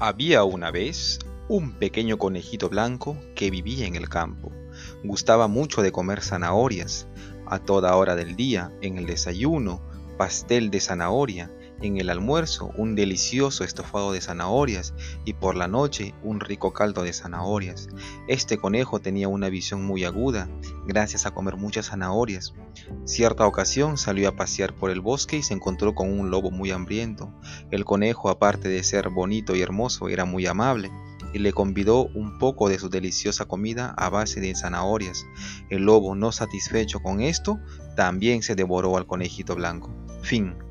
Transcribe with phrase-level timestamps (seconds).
[0.00, 4.50] Había una vez un pequeño conejito blanco que vivía en el campo.
[5.04, 7.06] Gustaba mucho de comer zanahorias,
[7.46, 9.80] a toda hora del día, en el desayuno,
[10.18, 11.52] pastel de zanahoria,
[11.82, 17.02] en el almuerzo un delicioso estofado de zanahorias y por la noche un rico caldo
[17.02, 17.88] de zanahorias.
[18.28, 20.48] Este conejo tenía una visión muy aguda
[20.86, 22.54] gracias a comer muchas zanahorias.
[23.04, 26.70] Cierta ocasión salió a pasear por el bosque y se encontró con un lobo muy
[26.70, 27.32] hambriento.
[27.70, 30.90] El conejo, aparte de ser bonito y hermoso, era muy amable
[31.34, 35.26] y le convidó un poco de su deliciosa comida a base de zanahorias.
[35.68, 37.58] El lobo, no satisfecho con esto,
[37.96, 39.92] también se devoró al conejito blanco.
[40.22, 40.63] Fin.